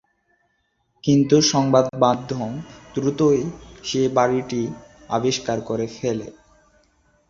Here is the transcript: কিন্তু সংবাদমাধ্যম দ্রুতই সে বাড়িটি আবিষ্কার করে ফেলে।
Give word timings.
কিন্তু 1.03 1.35
সংবাদমাধ্যম 1.51 2.51
দ্রুতই 2.95 3.41
সে 3.83 4.01
বাড়িটি 4.09 4.61
আবিষ্কার 5.09 5.57
করে 5.61 5.85
ফেলে। 5.97 6.27